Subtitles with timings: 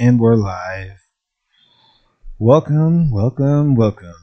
[0.00, 1.00] And we're live.
[2.38, 4.14] Welcome, welcome, welcome.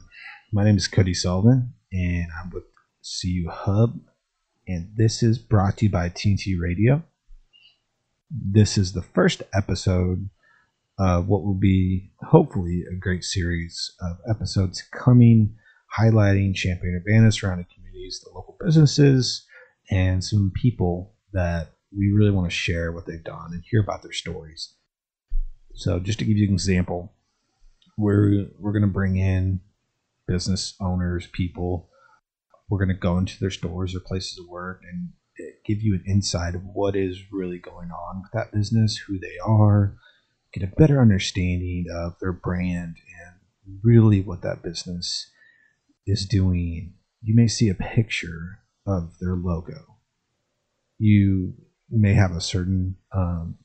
[0.50, 2.64] My name is Cody Sullivan, and I'm with
[3.02, 4.00] CU Hub,
[4.66, 7.02] and this is brought to you by TNT Radio.
[8.30, 10.30] This is the first episode
[10.98, 15.56] of what will be hopefully a great series of episodes coming,
[15.98, 19.44] highlighting Champaign Urbana surrounding communities, the local businesses,
[19.90, 24.02] and some people that we really want to share what they've done and hear about
[24.02, 24.72] their stories.
[25.76, 27.12] So, just to give you an example,
[27.98, 29.60] we're we're going to bring in
[30.26, 31.90] business owners, people.
[32.68, 35.10] We're going to go into their stores or places of work and
[35.66, 39.36] give you an insight of what is really going on with that business, who they
[39.46, 39.96] are,
[40.52, 45.30] get a better understanding of their brand and really what that business
[46.06, 46.94] is doing.
[47.22, 49.98] You may see a picture of their logo.
[50.98, 51.52] You
[51.90, 53.58] may have a certain um,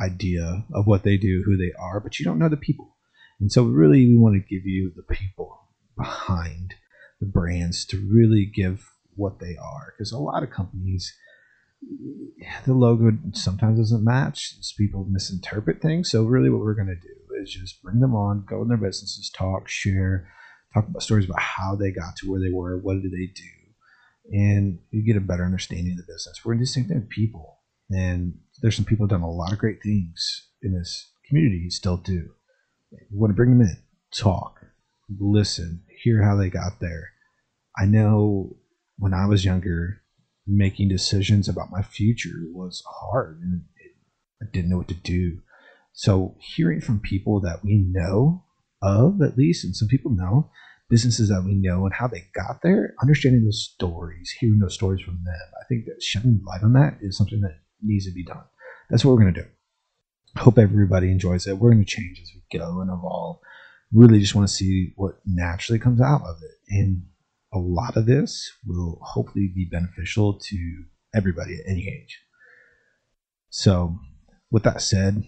[0.00, 2.96] idea of what they do, who they are, but you don't know the people.
[3.40, 6.74] And so, really, we want to give you the people behind
[7.20, 9.94] the brands to really give what they are.
[9.96, 11.14] Because a lot of companies,
[12.66, 14.54] the logo sometimes doesn't match.
[14.76, 16.10] People misinterpret things.
[16.10, 18.76] So, really, what we're going to do is just bring them on, go in their
[18.76, 20.28] businesses, talk, share,
[20.74, 24.36] talk about stories about how they got to where they were, what did they do,
[24.36, 26.40] and you get a better understanding of the business.
[26.44, 27.59] We're going to do the same thing with people.
[27.90, 31.96] And there's some people who've done a lot of great things in this community, still
[31.96, 32.30] do.
[32.92, 33.76] We want to bring them in,
[34.12, 34.60] talk,
[35.18, 37.10] listen, hear how they got there.
[37.76, 38.56] I know
[38.98, 40.02] when I was younger,
[40.46, 43.92] making decisions about my future was hard and it,
[44.42, 45.40] I didn't know what to do.
[45.92, 48.44] So, hearing from people that we know
[48.82, 50.50] of, at least, and some people know,
[50.88, 55.04] businesses that we know and how they got there, understanding those stories, hearing those stories
[55.04, 58.24] from them, I think that shedding light on that is something that needs to be
[58.24, 58.44] done.
[58.88, 59.48] That's what we're going to do.
[60.36, 61.58] Hope everybody enjoys it.
[61.58, 63.38] We're going to change as we go and evolve.
[63.92, 66.74] Really just want to see what naturally comes out of it.
[66.74, 67.02] And
[67.52, 72.20] a lot of this will hopefully be beneficial to everybody at any age.
[73.48, 73.98] So,
[74.50, 75.24] with that said,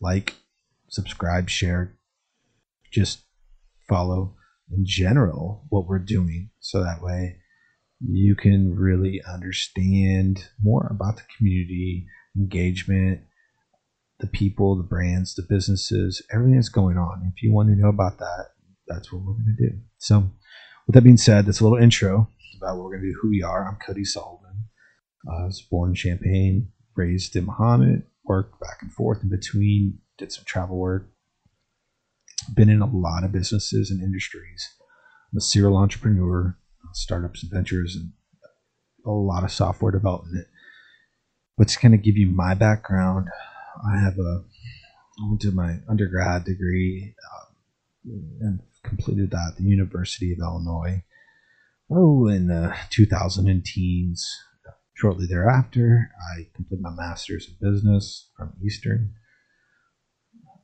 [0.00, 0.34] like,
[0.88, 1.98] subscribe, share,
[2.90, 3.20] just
[3.88, 4.36] follow
[4.70, 7.38] in general what we're doing so that way
[8.00, 13.20] you can really understand more about the community engagement
[14.20, 17.30] the people the brands the businesses everything that's going on.
[17.34, 18.46] If you want to know about that
[18.86, 19.76] that's what we're going to do.
[19.98, 20.30] So
[20.86, 23.30] with that being said that's a little intro about what we're going to do who
[23.30, 23.68] we are.
[23.68, 24.64] I'm cody sullivan.
[25.28, 30.32] I was born in champaign raised in mahomet worked back and forth in between did
[30.32, 31.08] some travel work.
[32.54, 34.68] Been in a lot of businesses and industries.
[35.32, 36.56] I'm a serial entrepreneur
[36.92, 38.12] startups and ventures and
[39.06, 40.46] a lot of software development.
[41.56, 43.28] But to kind of give you my background,
[43.86, 44.44] I have a
[45.20, 48.10] I went to my undergrad degree uh,
[48.40, 51.02] and completed that at the University of Illinois.
[51.90, 54.30] Oh, in the 2000 teens.
[54.94, 59.14] Shortly thereafter, I completed my master's in business from Eastern.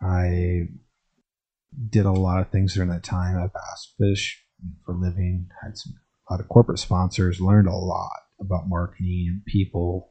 [0.03, 0.69] I
[1.89, 3.37] did a lot of things during that time.
[3.37, 4.45] I bass fish
[4.84, 5.95] for living, had some
[6.29, 10.11] a lot of corporate sponsors, learned a lot about marketing and people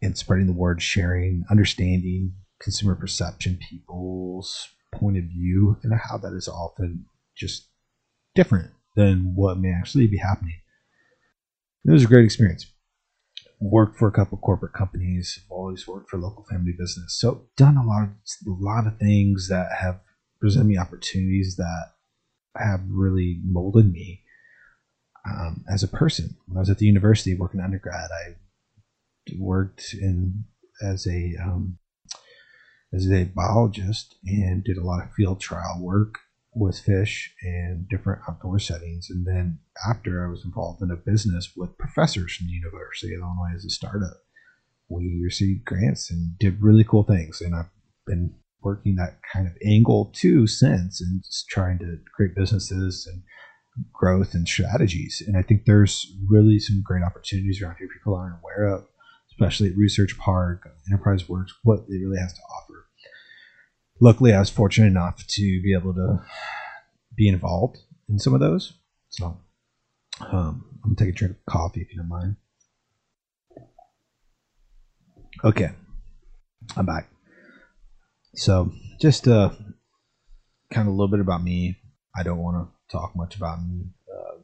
[0.00, 6.32] and spreading the word, sharing, understanding consumer perception, people's point of view, and how that
[6.32, 7.06] is often
[7.36, 7.68] just
[8.34, 10.60] different than what may actually be happening.
[11.84, 12.66] It was a great experience.
[13.60, 15.40] Worked for a couple corporate companies.
[15.48, 17.18] Always worked for local family business.
[17.18, 18.08] So done a lot of
[18.46, 20.00] a lot of things that have
[20.40, 21.92] presented me opportunities that
[22.56, 24.21] have really molded me
[25.28, 26.36] um, as a person.
[26.46, 28.34] When I was at the university working undergrad, I
[29.38, 30.44] worked in
[30.82, 31.78] as a um,
[32.92, 36.18] as a biologist and did a lot of field trial work
[36.54, 39.08] with fish and different outdoor settings.
[39.08, 39.58] And then
[39.88, 43.64] after I was involved in a business with professors from the University of Illinois as
[43.64, 44.18] a startup.
[44.88, 47.40] We received grants and did really cool things.
[47.40, 47.70] And I've
[48.06, 53.22] been working that kind of angle too since and just trying to create businesses and
[53.92, 55.22] growth and strategies.
[55.26, 58.86] And I think there's really some great opportunities around here people aren't aware of,
[59.30, 62.86] especially at Research Park, Enterprise Works, what it really has to offer.
[64.00, 66.20] Luckily, I was fortunate enough to be able to
[67.16, 67.78] be involved
[68.08, 68.74] in some of those.
[69.10, 69.38] So
[70.20, 72.36] um, I'm going to take a drink of coffee if you don't mind.
[75.44, 75.70] Okay,
[76.76, 77.08] I'm back.
[78.34, 79.50] So just uh,
[80.72, 81.78] kind of a little bit about me.
[82.16, 83.86] I don't want to talk much about me.
[84.12, 84.38] Uh,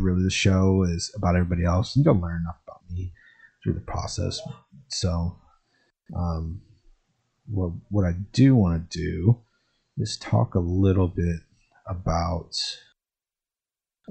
[0.00, 3.12] really, the show is about everybody else, and you'll learn enough about me
[3.62, 4.40] through the process.
[4.88, 5.38] So,
[6.16, 6.62] um,
[7.48, 9.38] well, what I do want to do
[9.98, 11.40] is talk a little bit
[11.86, 12.56] about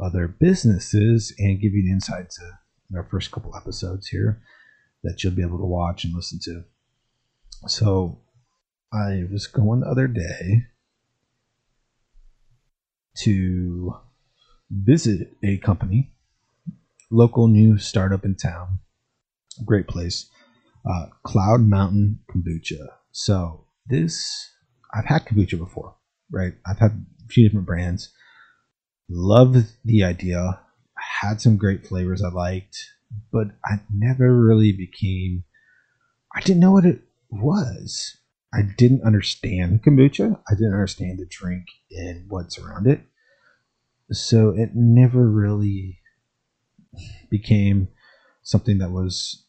[0.01, 2.51] other businesses and give you an insight to
[2.95, 4.41] our first couple episodes here
[5.03, 6.63] that you'll be able to watch and listen to.
[7.67, 8.19] So
[8.91, 10.67] I was going the other day
[13.17, 13.95] to
[14.69, 16.11] visit a company,
[17.11, 18.79] local new startup in town,
[19.65, 20.29] great place,
[20.89, 22.87] uh, Cloud Mountain Kombucha.
[23.11, 24.51] So this,
[24.93, 25.95] I've had kombucha before,
[26.31, 26.53] right?
[26.65, 28.11] I've had a few different brands.
[29.09, 29.55] Love
[29.85, 30.59] the idea.
[31.21, 32.77] Had some great flavors I liked,
[33.31, 35.43] but I never really became.
[36.35, 38.17] I didn't know what it was.
[38.53, 40.39] I didn't understand kombucha.
[40.49, 43.01] I didn't understand the drink and what's around it.
[44.11, 45.99] So it never really
[47.29, 47.87] became
[48.43, 49.43] something that was,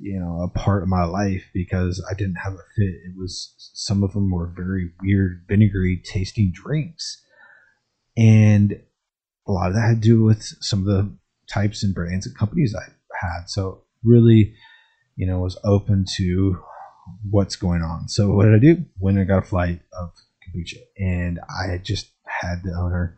[0.00, 2.94] you know, a part of my life because I didn't have a fit.
[3.06, 7.22] It was some of them were very weird, vinegary tasting drinks.
[8.16, 8.80] And
[9.48, 11.12] a lot of that had to do with some of the
[11.52, 13.48] types and brands and companies I had.
[13.48, 14.54] So really,
[15.16, 16.62] you know, was open to
[17.28, 18.08] what's going on.
[18.08, 18.84] So what did I do?
[18.98, 20.12] When I got a flight of
[20.44, 23.16] kombucha, and I had just had the owner,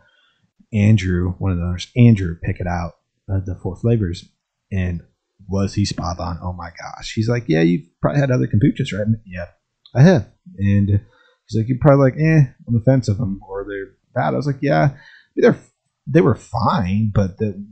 [0.72, 2.92] Andrew, one of the owners, Andrew, pick it out
[3.30, 4.28] uh, the four flavors,
[4.70, 5.02] and
[5.48, 6.38] was he spot on?
[6.42, 7.12] Oh my gosh!
[7.14, 9.06] He's like, yeah, you've probably had other kombuchas, right?
[9.26, 9.46] Yeah,
[9.94, 10.28] I have,
[10.58, 14.34] and he's like, you're probably like, eh, on the fence of them, or they're bad.
[14.34, 14.96] I was like, yeah,
[15.36, 15.58] they're
[16.06, 17.64] they were fine, but that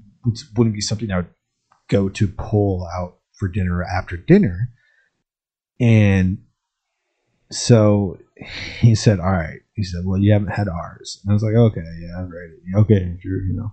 [0.57, 1.35] wouldn't be something I would
[1.89, 4.71] go to pull out for dinner after dinner.
[5.81, 6.39] And
[7.51, 8.19] so
[8.81, 9.61] he said, All right.
[9.75, 11.21] He said, Well, you haven't had ours.
[11.25, 12.55] And I was like, Okay, yeah, I'm ready.
[12.77, 13.73] Okay, Andrew, you know.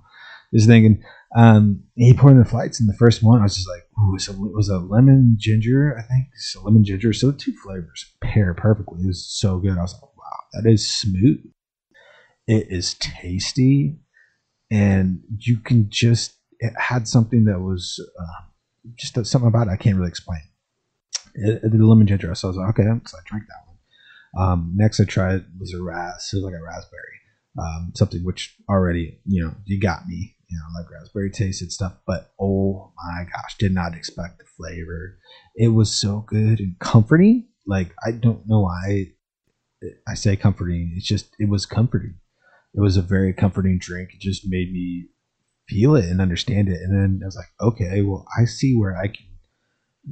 [0.53, 1.03] Just thinking,
[1.35, 4.15] um, he poured in the flights, and the first one, I was just like, Ooh,
[4.15, 6.27] it was a lemon ginger, I think.
[6.63, 7.11] Lemon ginger.
[7.11, 9.03] So the two flavors pair perfectly.
[9.03, 9.77] It was so good.
[9.77, 11.43] I was like, Wow, that is smooth.
[12.47, 13.99] It is tasty.
[14.71, 18.43] And you can just, it had something that was uh,
[18.95, 20.41] just something about it I can't really explain
[21.37, 22.33] the lemon ginger.
[22.35, 23.77] So I was like, okay, so I drank that one.
[24.37, 26.31] Um, next I tried was a ras.
[26.33, 27.19] It was like a raspberry,
[27.59, 30.35] um, something which already you know you got me.
[30.49, 35.19] You know, like raspberry tasted stuff, but oh my gosh, did not expect the flavor.
[35.55, 37.47] It was so good and comforting.
[37.65, 39.07] Like I don't know why
[40.07, 40.93] I say comforting.
[40.95, 42.15] It's just it was comforting.
[42.73, 44.11] It was a very comforting drink.
[44.13, 45.07] It just made me
[45.67, 46.79] feel it and understand it.
[46.81, 49.25] And then I was like, okay, well, I see where I can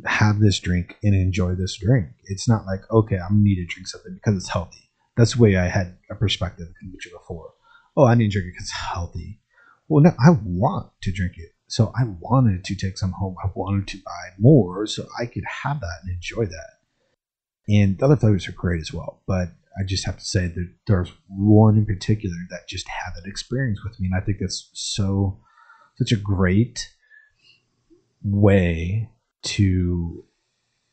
[0.03, 2.07] have this drink and enjoy this drink.
[2.25, 4.89] It's not like, okay, I'm need to drink something because it's healthy.
[5.15, 6.67] That's the way I had a perspective
[7.11, 7.53] before.
[7.95, 9.39] Oh, I need to drink it because it's healthy.
[9.87, 11.51] Well, no, I want to drink it.
[11.67, 13.35] So I wanted to take some home.
[13.43, 16.69] I wanted to buy more so I could have that and enjoy that.
[17.67, 19.21] And the other flavors are great as well.
[19.25, 19.49] But
[19.79, 23.79] I just have to say that there's one in particular that just had that experience
[23.83, 24.09] with me.
[24.11, 25.39] And I think that's so,
[25.97, 26.91] such a great
[28.23, 29.09] way
[29.45, 30.25] to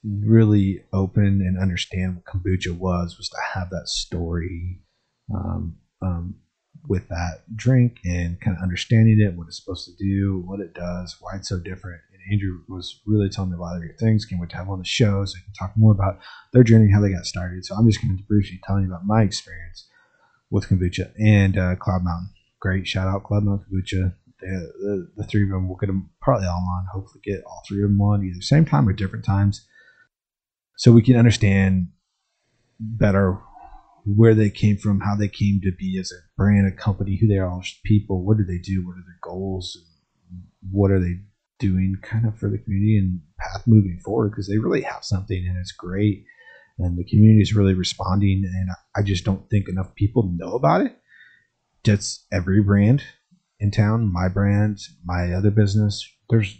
[0.05, 4.81] really open and understand what kombucha was was to have that story
[5.33, 6.35] um, um,
[6.89, 10.75] with that drink and kind of understanding it, what it's supposed to do, what it
[10.75, 12.01] does, why it's so different.
[12.13, 14.25] And Andrew was really telling me a lot of great things.
[14.25, 16.19] Can't wait to have on the show so I can talk more about
[16.53, 17.65] their journey, how they got started.
[17.65, 19.87] So I'm just going to briefly tell you about my experience
[20.51, 22.31] with kombucha and uh, Cloud Mountain.
[22.61, 25.69] Great shout out Cloud Mountain Kombucha the, the, three of them.
[25.69, 26.87] We'll get them probably all on.
[26.93, 29.67] Hopefully, get all three of them on either same time or different times,
[30.77, 31.89] so we can understand
[32.79, 33.39] better
[34.05, 37.29] where they came from, how they came to be as a brand, a company, who
[37.29, 39.79] they are as people, what do they do, what are their goals,
[40.71, 41.21] what are they
[41.59, 45.47] doing, kind of for the community and path moving forward because they really have something
[45.47, 46.25] and it's great,
[46.79, 50.81] and the community is really responding, and I just don't think enough people know about
[50.81, 50.97] it.
[51.85, 53.05] That's every brand
[53.63, 56.05] in town, my brand, my other business.
[56.29, 56.59] There's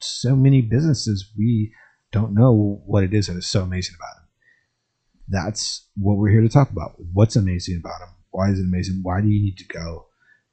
[0.00, 1.74] so many businesses we
[2.10, 4.28] don't know what it is that is so amazing about them.
[5.28, 6.94] That's what we're here to talk about.
[7.12, 8.14] What's amazing about them?
[8.30, 9.00] Why is it amazing?
[9.02, 10.06] Why do you need to go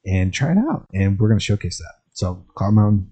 [0.06, 0.86] and try it out?
[0.94, 1.94] And we're going to showcase that.
[2.12, 3.12] So, Cloud Mountain,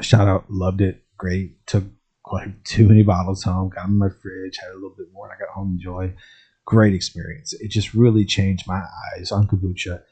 [0.00, 1.64] shout out, loved it, great.
[1.68, 1.84] Took
[2.24, 5.34] quite too many bottles home, got in my fridge, had a little bit more, and
[5.34, 6.12] I got home enjoy.
[6.64, 7.52] Great experience.
[7.52, 8.82] It just really changed my
[9.14, 10.02] eyes on kombucha.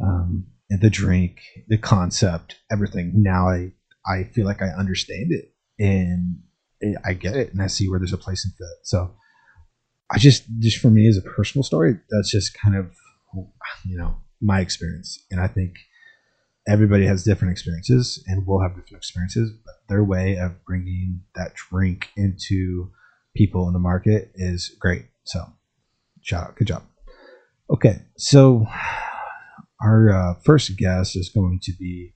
[0.00, 3.12] Um, the drink, the concept, everything.
[3.14, 3.72] Now I
[4.06, 6.38] I feel like I understand it and
[7.04, 8.84] I get it and I see where there's a place and fit.
[8.84, 9.14] So
[10.10, 12.90] I just just for me as a personal story, that's just kind of
[13.84, 15.74] you know my experience, and I think
[16.68, 21.54] everybody has different experiences and will have different experiences, but their way of bringing that
[21.54, 22.90] drink into
[23.34, 25.06] people in the market is great.
[25.24, 25.44] So,
[26.22, 26.56] shout out.
[26.56, 26.82] Good job.
[27.70, 28.66] Okay, so
[29.82, 32.14] our uh, first guest is going to be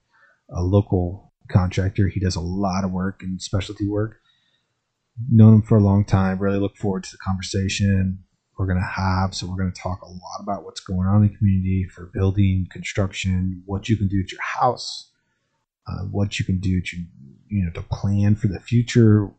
[0.50, 2.08] a local contractor.
[2.08, 4.18] He does a lot of work and specialty work.
[5.30, 6.38] Known him for a long time.
[6.38, 8.24] Really look forward to the conversation
[8.58, 9.34] we're going to have.
[9.34, 12.10] So, we're going to talk a lot about what's going on in the community for
[12.12, 15.10] building, construction, what you can do at your house,
[15.86, 16.96] uh, what you can do to,
[17.48, 19.30] you know, to plan for the future.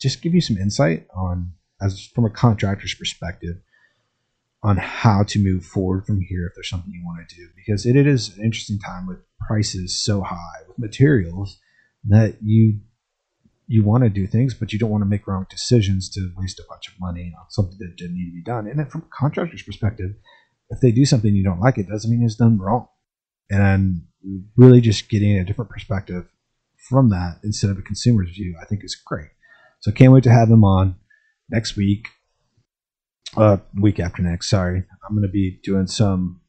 [0.00, 3.56] Just give you some insight on, as from a contractor's perspective,
[4.62, 7.48] on how to move forward from here if there's something you want to do.
[7.54, 11.58] Because it, it is an interesting time with prices so high with materials
[12.04, 12.80] that you
[13.70, 16.58] you want to do things but you don't want to make wrong decisions to waste
[16.58, 18.66] a bunch of money on something that didn't need to be done.
[18.66, 20.10] And from a contractor's perspective
[20.70, 22.88] if they do something you don't like it doesn't mean it's done wrong.
[23.50, 24.02] And
[24.56, 26.26] really just getting a different perspective
[26.88, 29.30] from that instead of a consumer's view i think is great.
[29.80, 30.96] So can't wait to have him on
[31.50, 32.08] next week
[33.36, 34.50] uh, week after next.
[34.50, 36.40] Sorry, I'm going to be doing some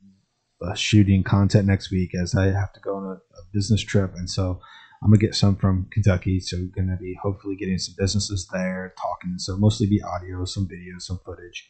[0.62, 4.14] uh, shooting content next week as I have to go on a, a business trip,
[4.16, 4.60] and so
[5.02, 6.40] I'm gonna get some from Kentucky.
[6.40, 9.38] So gonna be hopefully getting some businesses there talking.
[9.38, 11.70] So mostly be audio, some video, some footage.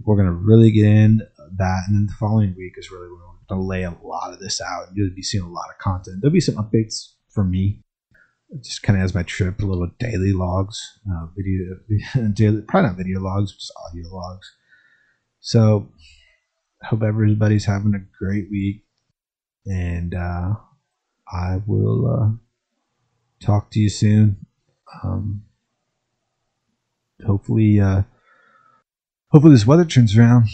[0.00, 1.20] We're gonna really get in
[1.56, 4.40] that, and then the following week is really when we're gonna lay a lot of
[4.40, 4.88] this out.
[4.94, 6.18] You'll be seeing a lot of content.
[6.20, 7.82] There'll be some updates from me
[8.58, 10.80] just kind of as my trip, a little daily logs,
[11.10, 14.52] uh, video, daily, probably not video logs, just audio logs.
[15.40, 15.92] So,
[16.82, 18.84] hope everybody's having a great week,
[19.66, 20.54] and uh,
[21.30, 24.44] I will uh, talk to you soon.
[25.04, 25.44] Um,
[27.24, 28.02] hopefully, uh,
[29.28, 30.48] hopefully this weather turns around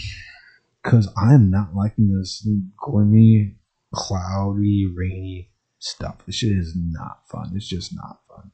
[0.82, 3.56] because I'm not liking this gloomy,
[3.92, 6.25] cloudy, rainy stuff.
[6.26, 7.52] This shit is not fun.
[7.54, 8.50] It's just not fun.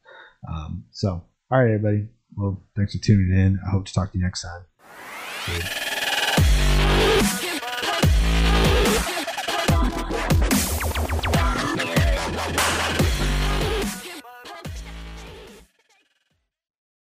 [0.48, 2.08] Um, so, all right, everybody.
[2.36, 3.60] Well, thanks for tuning in.
[3.66, 5.91] I hope to talk to you next time.